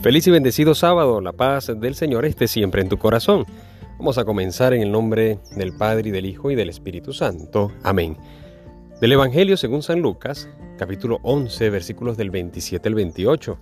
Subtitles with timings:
[0.00, 3.44] Feliz y bendecido sábado, la paz del Señor esté siempre en tu corazón.
[3.98, 7.72] Vamos a comenzar en el nombre del Padre y del Hijo y del Espíritu Santo.
[7.82, 8.16] Amén.
[9.00, 13.58] Del Evangelio según San Lucas, capítulo 11, versículos del 27 al 28.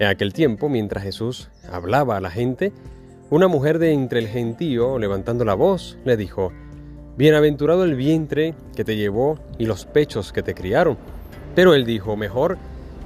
[0.00, 2.72] En aquel tiempo, mientras Jesús hablaba a la gente,
[3.30, 6.52] una mujer de entre el gentío, levantando la voz, le dijo,
[7.16, 10.98] Bienaventurado el vientre que te llevó y los pechos que te criaron.
[11.54, 12.58] Pero él dijo, mejor,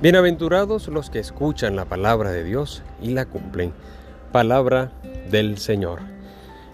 [0.03, 3.75] Bienaventurados los que escuchan la palabra de Dios y la cumplen.
[4.33, 4.93] Palabra
[5.31, 6.01] del Señor.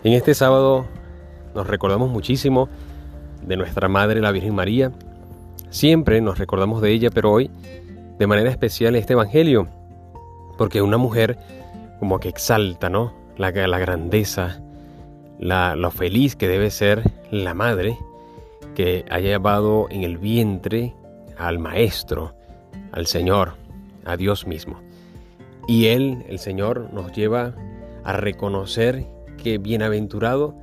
[0.05, 0.87] En este sábado
[1.53, 2.69] nos recordamos muchísimo
[3.45, 4.93] de nuestra Madre la Virgen María.
[5.71, 7.51] Siempre nos recordamos de ella, pero hoy
[8.17, 9.67] de manera especial este Evangelio,
[10.57, 11.37] porque una mujer
[11.99, 13.13] como que exalta, ¿no?
[13.39, 14.63] La, grandeza,
[15.41, 17.03] la, lo feliz que debe ser
[17.33, 17.99] la madre
[18.77, 20.95] que haya llevado en el vientre
[21.37, 22.36] al Maestro,
[22.97, 23.53] al Señor,
[24.07, 24.81] a Dios mismo.
[25.69, 27.53] Y Él, el Señor, nos lleva
[28.05, 30.55] a reconocer que bienaventurado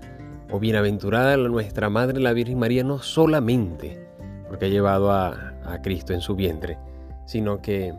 [0.50, 4.04] o bienaventurada nuestra Madre la Virgen María no solamente
[4.48, 6.78] porque ha llevado a, Cristo en su vientre,
[7.26, 7.94] sino que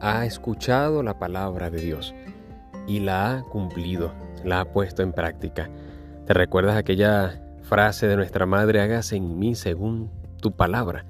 [0.00, 2.14] ha escuchado la palabra de Dios
[2.86, 4.12] y la ha cumplido,
[4.44, 5.70] la ha puesto en práctica.
[6.26, 11.04] ¿Te recuerdas aquella frase de nuestra Madre, hágase en mí según tu palabra?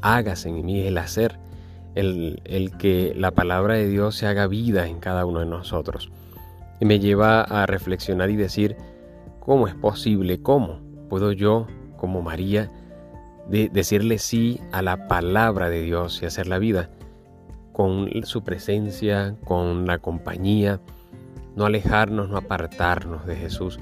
[0.00, 1.38] Hágase en mí el hacer
[1.94, 6.10] el, que la palabra de Dios se haga vida en cada uno de nosotros.
[6.80, 8.76] Y me lleva a reflexionar y decir,
[9.40, 10.42] ¿cómo es posible?
[10.42, 12.70] ¿Cómo puedo yo, como María,
[13.48, 16.90] decirle sí a la palabra de Dios y hacer la vida?
[17.72, 20.80] Con su presencia, con la compañía,
[21.56, 23.78] no alejarnos, no apartarnos de Jesús,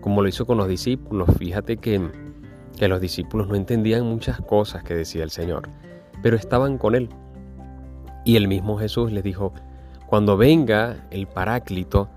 [0.00, 1.28] como lo hizo con los discípulos.
[1.38, 2.10] Fíjate que,
[2.78, 5.68] que los discípulos no entendían muchas cosas que decía el Señor,
[6.22, 7.08] pero estaban con Él
[8.24, 9.52] y el mismo Jesús les dijo,
[10.06, 12.08] cuando venga el Paráclito,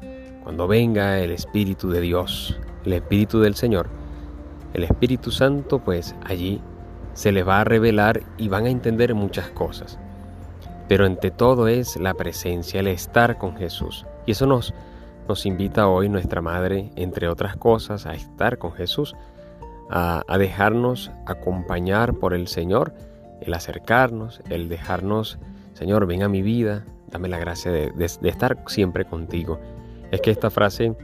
[0.43, 3.89] cuando venga el Espíritu de Dios, el Espíritu del Señor,
[4.73, 6.61] el Espíritu Santo, pues allí
[7.13, 9.97] se les va a revelar y van a entender muchas cosas.
[10.87, 14.05] Pero entre todo es la presencia, el estar con Jesús.
[14.25, 14.73] Y eso nos,
[15.27, 19.15] nos invita hoy nuestra Madre, entre otras cosas, a estar con Jesús,
[19.89, 22.93] a, a dejarnos acompañar por el Señor,
[23.41, 25.39] el acercarnos, el dejarnos
[25.75, 27.91] Señor, ven a mi vida, dame la gracia de,
[28.23, 29.59] estar siempre contigo.
[30.09, 30.95] Es que esta frase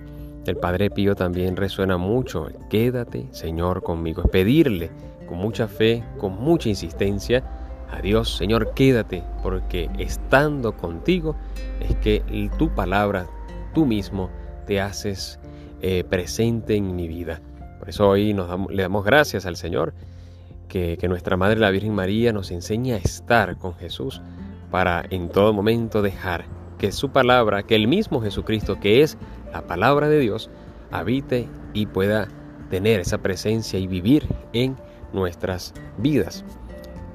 [0.46, 2.48] del Padre Pío también resuena mucho.
[2.70, 4.24] Quédate, Señor, conmigo.
[4.24, 4.90] Es pedirle
[5.28, 7.44] con mucha fe, con mucha insistencia
[7.92, 11.36] a Dios, Señor, quédate, porque estando contigo
[11.82, 13.28] es que tu palabra,
[13.74, 14.30] tú mismo,
[14.66, 15.38] te haces
[15.82, 17.42] eh, presente en mi vida.
[17.78, 19.94] Por eso hoy nos le damos gracias al Señor,
[20.70, 24.22] que, que nuestra Madre la Virgen María nos enseña a estar con Jesús,
[24.72, 26.46] para en todo momento dejar
[26.80, 29.18] que su palabra, que el mismo Jesucristo, que es
[29.54, 30.50] la palabra de Dios,
[30.90, 32.28] habite y pueda
[32.70, 34.76] tener esa presencia y vivir en
[35.14, 36.44] nuestras vidas.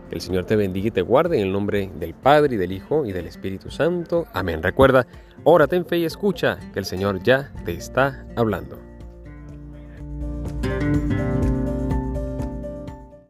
[0.08, 2.70] Que el Señor te bendiga y te guarde en el nombre del Padre y del
[2.72, 4.26] Hijo y del Espíritu Santo.
[4.32, 4.62] Amén.
[4.62, 5.06] Recuerda,
[5.42, 8.78] órate en fe y escucha que el Señor ya te está hablando.